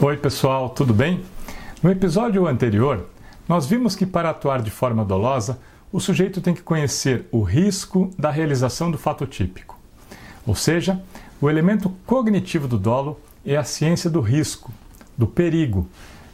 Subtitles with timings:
[0.00, 1.24] Oi, pessoal, tudo bem?
[1.82, 3.06] No episódio anterior,
[3.48, 5.58] nós vimos que para atuar de forma dolosa,
[5.90, 9.76] o sujeito tem que conhecer o risco da realização do fato típico.
[10.46, 11.02] Ou seja,
[11.40, 14.70] o elemento cognitivo do dolo é a ciência do risco,
[15.16, 15.88] do perigo,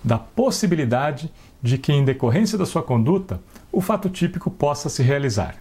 [0.05, 3.41] da possibilidade de que, em decorrência da sua conduta,
[3.73, 5.57] o fato típico possa se realizar.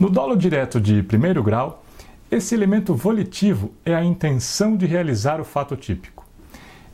[0.00, 1.84] No dolo direto de primeiro grau,
[2.28, 6.13] esse elemento volitivo é a intenção de realizar o fato típico.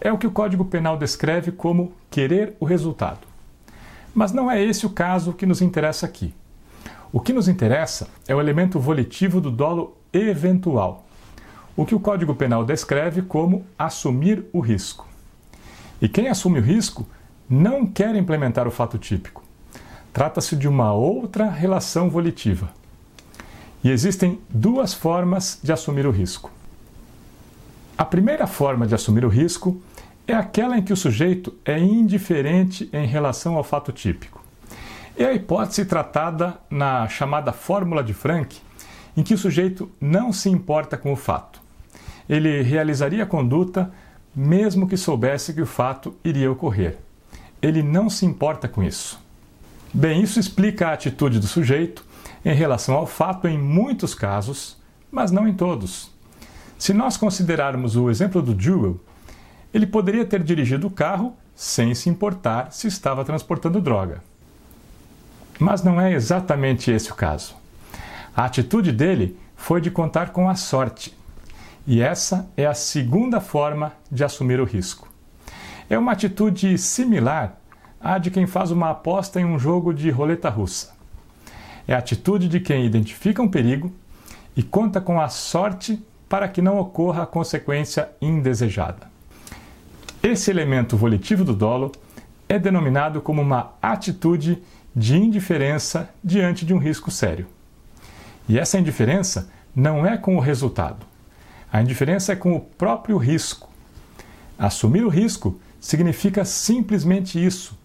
[0.00, 3.20] É o que o Código Penal descreve como querer o resultado.
[4.14, 6.34] Mas não é esse o caso que nos interessa aqui.
[7.12, 11.04] O que nos interessa é o elemento volitivo do dolo eventual,
[11.76, 15.06] o que o Código Penal descreve como assumir o risco.
[16.00, 17.06] E quem assume o risco
[17.48, 19.42] não quer implementar o fato típico.
[20.12, 22.70] Trata-se de uma outra relação volitiva.
[23.84, 26.50] E existem duas formas de assumir o risco.
[27.98, 29.80] A primeira forma de assumir o risco
[30.30, 34.44] é aquela em que o sujeito é indiferente em relação ao fato típico.
[35.16, 38.56] É a hipótese tratada na chamada fórmula de Frank,
[39.16, 41.60] em que o sujeito não se importa com o fato.
[42.28, 43.92] Ele realizaria a conduta
[44.34, 46.98] mesmo que soubesse que o fato iria ocorrer.
[47.60, 49.20] Ele não se importa com isso.
[49.92, 52.04] Bem, isso explica a atitude do sujeito
[52.44, 54.76] em relação ao fato em muitos casos,
[55.10, 56.10] mas não em todos.
[56.78, 59.00] Se nós considerarmos o exemplo do Jewel,
[59.72, 64.22] ele poderia ter dirigido o carro sem se importar se estava transportando droga.
[65.58, 67.54] Mas não é exatamente esse o caso.
[68.34, 71.14] A atitude dele foi de contar com a sorte.
[71.86, 75.08] E essa é a segunda forma de assumir o risco.
[75.88, 77.58] É uma atitude similar
[78.00, 80.94] à de quem faz uma aposta em um jogo de roleta russa.
[81.86, 83.92] É a atitude de quem identifica um perigo
[84.56, 89.09] e conta com a sorte para que não ocorra a consequência indesejada.
[90.22, 91.90] Esse elemento volitivo do dolo
[92.46, 94.62] é denominado como uma atitude
[94.94, 97.46] de indiferença diante de um risco sério.
[98.46, 101.06] E essa indiferença não é com o resultado.
[101.72, 103.70] A indiferença é com o próprio risco.
[104.58, 107.78] Assumir o risco significa simplesmente isso.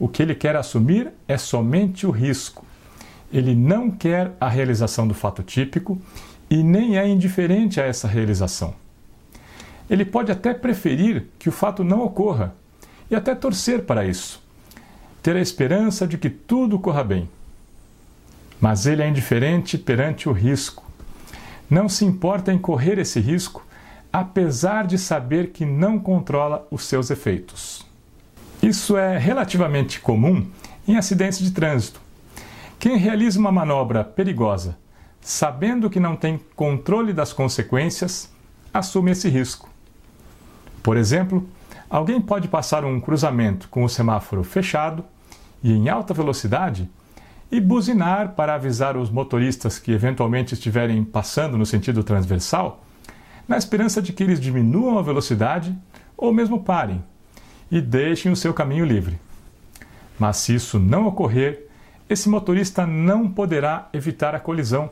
[0.00, 2.66] O que ele quer assumir é somente o risco.
[3.32, 5.96] Ele não quer a realização do fato típico
[6.50, 8.74] e nem é indiferente a essa realização.
[9.88, 12.54] Ele pode até preferir que o fato não ocorra
[13.10, 14.42] e até torcer para isso,
[15.22, 17.28] ter a esperança de que tudo corra bem.
[18.60, 20.84] Mas ele é indiferente perante o risco.
[21.70, 23.66] Não se importa em correr esse risco,
[24.12, 27.86] apesar de saber que não controla os seus efeitos.
[28.62, 30.46] Isso é relativamente comum
[30.86, 32.00] em acidentes de trânsito.
[32.78, 34.76] Quem realiza uma manobra perigosa,
[35.20, 38.30] sabendo que não tem controle das consequências,
[38.72, 39.68] assume esse risco.
[40.88, 41.46] Por exemplo,
[41.90, 45.04] alguém pode passar um cruzamento com o semáforo fechado
[45.62, 46.88] e em alta velocidade
[47.52, 52.82] e buzinar para avisar os motoristas que eventualmente estiverem passando no sentido transversal,
[53.46, 55.76] na esperança de que eles diminuam a velocidade
[56.16, 57.04] ou mesmo parem
[57.70, 59.20] e deixem o seu caminho livre.
[60.18, 61.66] Mas se isso não ocorrer,
[62.08, 64.88] esse motorista não poderá evitar a colisão,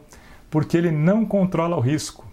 [0.50, 2.25] porque ele não controla o risco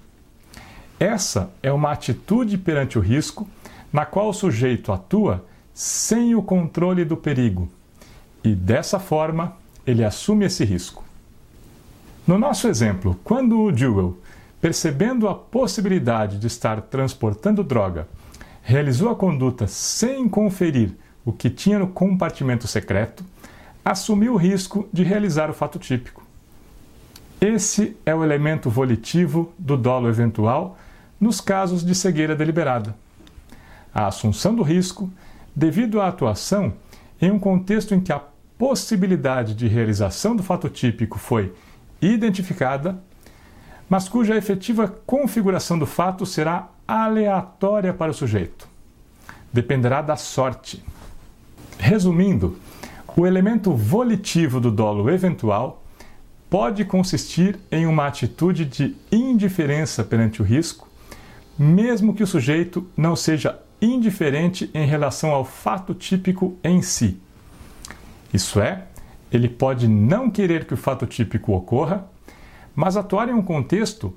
[1.03, 3.47] essa é uma atitude perante o risco
[3.91, 7.69] na qual o sujeito atua sem o controle do perigo
[8.43, 9.53] e, dessa forma,
[9.85, 11.03] ele assume esse risco.
[12.25, 14.17] No nosso exemplo, quando o Jewel,
[14.61, 18.07] percebendo a possibilidade de estar transportando droga,
[18.61, 20.91] realizou a conduta sem conferir
[21.25, 23.25] o que tinha no compartimento secreto,
[23.83, 26.23] assumiu o risco de realizar o fato típico.
[27.41, 30.77] Esse é o elemento volitivo do dolo eventual
[31.23, 32.93] nos casos de cegueira deliberada.
[33.95, 35.09] A assunção do risco,
[35.55, 36.73] devido à atuação
[37.21, 38.21] em um contexto em que a
[38.57, 41.53] possibilidade de realização do fato típico foi
[42.01, 42.99] identificada,
[43.89, 48.67] mas cuja efetiva configuração do fato será aleatória para o sujeito.
[49.51, 50.83] Dependerá da sorte.
[51.77, 52.57] Resumindo,
[53.15, 55.83] o elemento volitivo do dolo eventual
[56.49, 60.91] pode consistir em uma atitude de indiferença perante o risco
[61.57, 67.19] mesmo que o sujeito não seja indiferente em relação ao fato típico em si.
[68.33, 68.85] Isso é,
[69.31, 72.07] ele pode não querer que o fato típico ocorra,
[72.75, 74.15] mas atuar em um contexto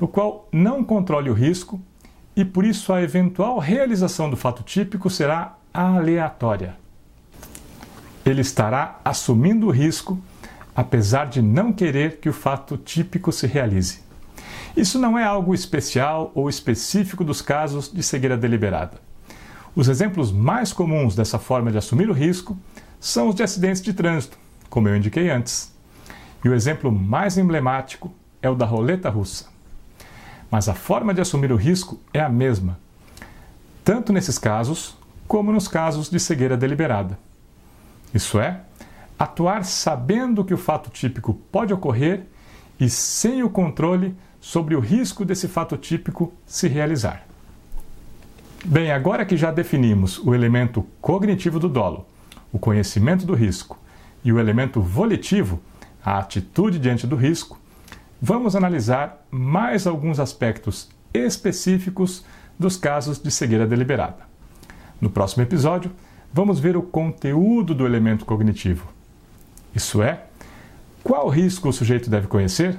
[0.00, 1.80] no qual não controle o risco
[2.34, 6.76] e por isso a eventual realização do fato típico será aleatória.
[8.24, 10.18] Ele estará assumindo o risco,
[10.74, 14.05] apesar de não querer que o fato típico se realize.
[14.76, 19.00] Isso não é algo especial ou específico dos casos de cegueira deliberada.
[19.74, 22.58] Os exemplos mais comuns dessa forma de assumir o risco
[23.00, 24.38] são os de acidentes de trânsito,
[24.68, 25.74] como eu indiquei antes.
[26.44, 28.12] E o exemplo mais emblemático
[28.42, 29.46] é o da roleta russa.
[30.50, 32.78] Mas a forma de assumir o risco é a mesma,
[33.82, 34.96] tanto nesses casos
[35.26, 37.18] como nos casos de cegueira deliberada.
[38.12, 38.60] Isso é,
[39.18, 42.26] atuar sabendo que o fato típico pode ocorrer
[42.78, 44.14] e sem o controle
[44.46, 47.26] sobre o risco desse fato típico se realizar.
[48.64, 52.06] Bem, agora que já definimos o elemento cognitivo do dolo,
[52.52, 53.76] o conhecimento do risco,
[54.22, 55.60] e o elemento volitivo,
[56.00, 57.58] a atitude diante do risco,
[58.22, 62.24] vamos analisar mais alguns aspectos específicos
[62.56, 64.28] dos casos de cegueira deliberada.
[65.00, 65.90] No próximo episódio,
[66.32, 68.86] vamos ver o conteúdo do elemento cognitivo.
[69.74, 70.26] Isso é,
[71.02, 72.78] qual risco o sujeito deve conhecer?